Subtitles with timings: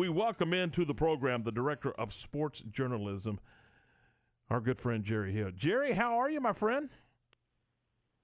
[0.00, 3.38] we welcome into the program the director of sports journalism,
[4.48, 5.50] our good friend Jerry Hill.
[5.54, 6.88] Jerry, how are you, my friend?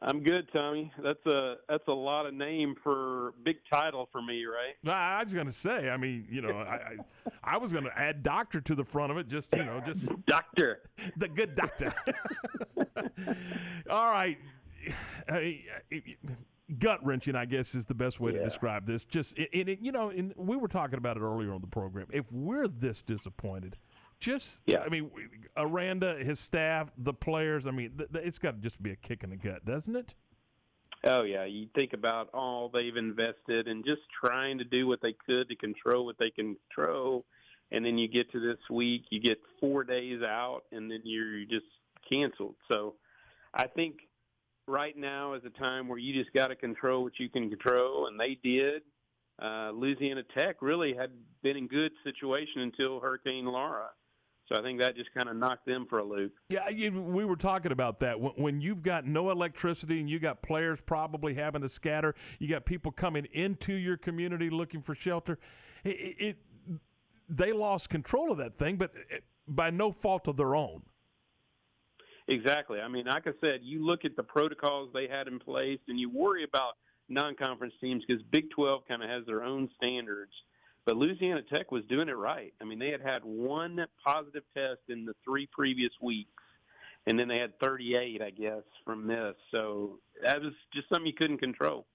[0.00, 0.90] I'm good, Tommy.
[0.98, 4.76] That's a that's a lot of name for big title for me, right?
[4.90, 5.90] I was going to say.
[5.90, 6.96] I mean, you know, I I,
[7.44, 10.08] I was going to add doctor to the front of it, just you know, just
[10.26, 10.88] doctor,
[11.18, 11.92] the good doctor.
[13.90, 14.38] All right.
[16.78, 18.38] gut wrenching, I guess, is the best way yeah.
[18.38, 19.04] to describe this.
[19.04, 22.06] Just, and it, you know, and we were talking about it earlier on the program.
[22.10, 23.76] If we're this disappointed,
[24.20, 24.80] just, yeah.
[24.80, 25.10] I mean,
[25.56, 28.96] Aranda, his staff, the players, I mean, th- th- it's got to just be a
[28.96, 30.14] kick in the gut, doesn't it?
[31.04, 35.12] Oh yeah, you think about all they've invested and just trying to do what they
[35.12, 37.24] could to control what they can control,
[37.70, 41.44] and then you get to this week, you get four days out, and then you're
[41.44, 41.66] just
[42.10, 42.56] canceled.
[42.72, 42.94] So,
[43.54, 44.07] I think
[44.68, 48.06] right now is a time where you just got to control what you can control,
[48.06, 48.82] and they did.
[49.40, 51.10] Uh, Louisiana Tech really had
[51.42, 53.90] been in good situation until Hurricane Laura.
[54.48, 56.32] So I think that just kind of knocked them for a loop.
[56.48, 58.18] Yeah, we were talking about that.
[58.18, 62.48] When, when, you've got no electricity and you got players probably having to scatter, you
[62.48, 65.38] got people coming into your community looking for shelter.
[65.84, 66.36] It, it
[67.28, 68.92] they lost control of that thing, but
[69.46, 70.82] by no fault of their own.
[72.28, 72.80] Exactly.
[72.80, 75.98] I mean, like I said, you look at the protocols they had in place, and
[75.98, 76.76] you worry about
[77.08, 80.32] non-conference teams because Big 12 kind of has their own standards.
[80.84, 82.52] But Louisiana Tech was doing it right.
[82.60, 86.42] I mean, they had had one positive test in the three previous weeks,
[87.06, 89.34] and then they had 38, I guess, from this.
[89.50, 91.86] So that was just something you couldn't control.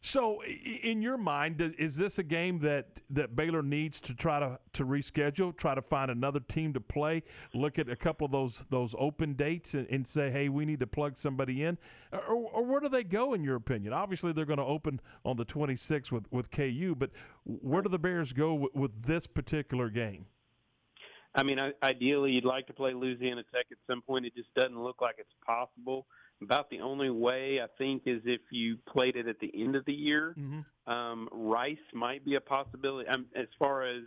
[0.00, 4.60] So, in your mind, is this a game that, that Baylor needs to try to,
[4.74, 8.62] to reschedule, try to find another team to play, look at a couple of those
[8.70, 11.78] those open dates, and, and say, hey, we need to plug somebody in,
[12.12, 13.92] or, or where do they go in your opinion?
[13.92, 17.10] Obviously, they're going to open on the 26th with with KU, but
[17.44, 20.26] where do the Bears go with, with this particular game?
[21.34, 24.26] I mean, ideally, you'd like to play Louisiana Tech at some point.
[24.26, 26.06] It just doesn't look like it's possible
[26.42, 29.84] about the only way I think is if you played it at the end of
[29.84, 30.34] the year.
[30.38, 30.92] Mm-hmm.
[30.92, 33.08] Um, Rice might be a possibility.
[33.08, 34.02] Um, as far as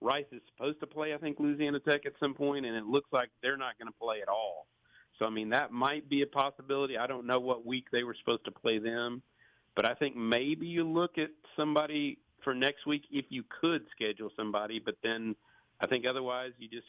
[0.00, 3.08] Rice is supposed to play, I think Louisiana Tech at some point, and it looks
[3.12, 4.66] like they're not going to play at all.
[5.18, 6.98] So I mean that might be a possibility.
[6.98, 9.22] I don't know what week they were supposed to play them,
[9.76, 14.30] but I think maybe you look at somebody for next week if you could schedule
[14.36, 14.80] somebody.
[14.80, 15.36] But then
[15.80, 16.86] I think otherwise you just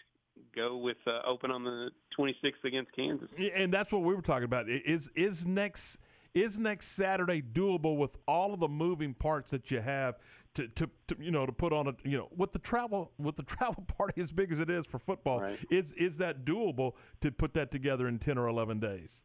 [0.56, 3.30] go with uh, open on the 26th against Kansas.
[3.56, 4.70] And that's what we were talking about.
[4.70, 5.98] Is is next
[6.34, 10.18] is next Saturday doable with all of the moving parts that you have
[10.56, 13.36] to, to, to you know to put on a you know with the travel with
[13.36, 15.60] the travel party as big as it is for football right.
[15.70, 19.24] is is that doable to put that together in 10 or 11 days?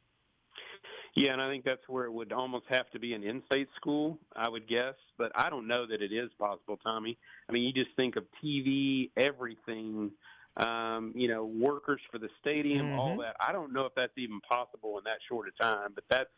[1.15, 4.21] Yeah, and I think that's where it would almost have to be an in-state school,
[4.37, 4.95] I would guess.
[5.17, 7.19] But I don't know that it is possible, Tommy.
[7.49, 10.13] I mean, you just think of TV, everything
[10.57, 12.99] um, you know, workers for the stadium, mm-hmm.
[12.99, 13.37] all that.
[13.41, 16.31] I don't know if that's even possible in that short a time, but that's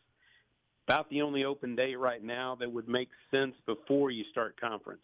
[0.87, 5.01] about the only open day right now that would make sense before you start conference.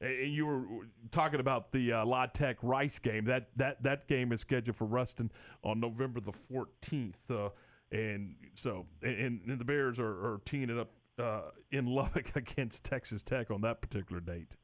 [0.00, 0.62] And you were
[1.10, 3.24] talking about the uh, La Tech Rice game.
[3.24, 5.32] That that that game is scheduled for Ruston
[5.62, 7.48] on November the fourteenth, uh,
[7.90, 12.84] and so and, and, the Bears are, are teeing it up uh, in Lubbock against
[12.84, 14.56] Texas Tech on that particular date.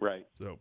[0.00, 0.26] Right.
[0.38, 0.60] So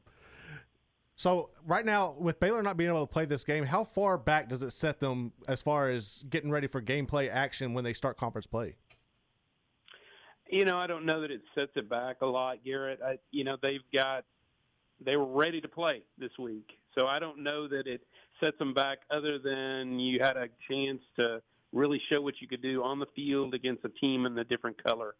[1.17, 4.49] so right now, with Baylor not being able to play this game, how far back
[4.49, 8.17] does it set them as far as getting ready for gameplay action when they start
[8.17, 8.75] conference play?
[10.47, 12.99] You know, I don't know that it sets it back a lot, Garrett.
[13.03, 14.25] I, you know, they've got
[15.03, 18.01] they were ready to play this week, so I don't know that it
[18.39, 18.99] sets them back.
[19.09, 21.41] Other than you had a chance to
[21.73, 24.81] really show what you could do on the field against a team in a different
[24.83, 25.15] color.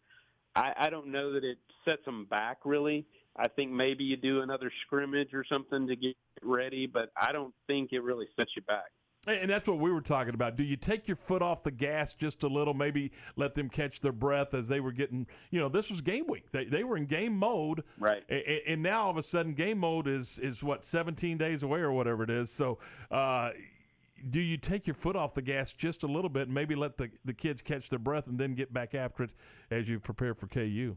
[0.54, 3.04] I, I don't know that it sets them back really.
[3.38, 7.54] I think maybe you do another scrimmage or something to get ready, but I don't
[7.66, 8.90] think it really sets you back.
[9.26, 10.56] And that's what we were talking about.
[10.56, 14.00] Do you take your foot off the gas just a little, maybe let them catch
[14.00, 16.50] their breath as they were getting, you know, this was game week.
[16.52, 17.82] They, they were in game mode.
[17.98, 18.22] Right.
[18.28, 21.80] And, and now all of a sudden game mode is, is what, 17 days away
[21.80, 22.50] or whatever it is.
[22.50, 22.78] So,
[23.10, 23.50] uh,
[24.30, 26.96] do you take your foot off the gas just a little bit and maybe let
[26.96, 29.30] the, the kids catch their breath and then get back after it
[29.70, 30.96] as you prepare for KU?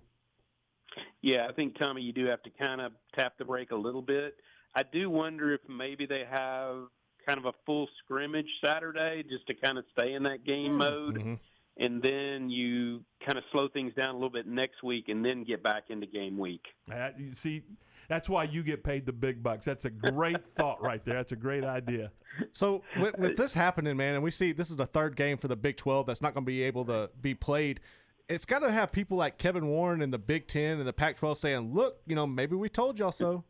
[1.21, 4.01] Yeah, I think Tommy, you do have to kind of tap the brake a little
[4.01, 4.35] bit.
[4.75, 6.87] I do wonder if maybe they have
[7.25, 10.77] kind of a full scrimmage Saturday just to kind of stay in that game hmm.
[10.77, 11.15] mode.
[11.15, 11.33] Mm-hmm.
[11.77, 15.43] And then you kind of slow things down a little bit next week and then
[15.43, 16.65] get back into game week.
[16.91, 17.63] Uh, you see,
[18.07, 19.65] that's why you get paid the big bucks.
[19.65, 21.15] That's a great thought right there.
[21.15, 22.11] That's a great idea.
[22.51, 25.47] So with, with, this happening, man, and we see this is the third game for
[25.47, 27.79] the Big 12 that's not going to be able to be played
[28.31, 31.37] it's got to have people like Kevin Warren and the Big Ten and the Pac-12
[31.37, 33.43] saying, "Look, you know, maybe we told y'all so."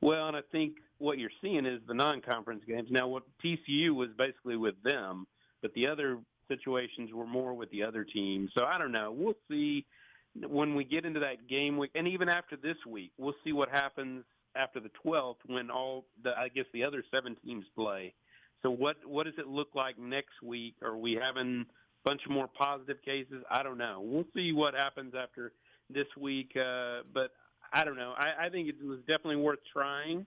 [0.00, 2.90] Well, and I think what you're seeing is the non-conference games.
[2.90, 5.26] Now, what TCU was basically with them,
[5.62, 8.50] but the other situations were more with the other teams.
[8.56, 9.12] So I don't know.
[9.12, 9.86] We'll see
[10.34, 13.70] when we get into that game week, and even after this week, we'll see what
[13.70, 18.14] happens after the 12th when all the I guess the other seven teams play.
[18.62, 20.74] So what what does it look like next week?
[20.82, 21.66] Are we having
[22.04, 23.42] bunch more positive cases?
[23.50, 24.00] I don't know.
[24.02, 25.52] We'll see what happens after
[25.88, 26.56] this week.
[26.56, 27.32] Uh, but
[27.72, 28.14] I don't know.
[28.16, 30.26] I, I think it was definitely worth trying,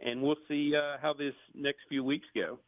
[0.00, 2.58] and we'll see uh, how this next few weeks go.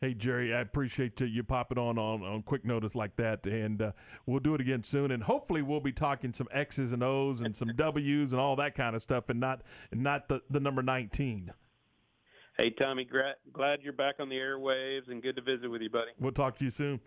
[0.00, 3.92] Hey Jerry, I appreciate you popping on on, on quick notice like that, and uh,
[4.26, 5.10] we'll do it again soon.
[5.10, 8.74] And hopefully, we'll be talking some X's and O's and some W's and all that
[8.74, 11.50] kind of stuff, and not and not the, the number nineteen.
[12.58, 13.08] Hey Tommy,
[13.52, 16.10] glad you're back on the airwaves, and good to visit with you, buddy.
[16.20, 17.00] We'll talk to you soon.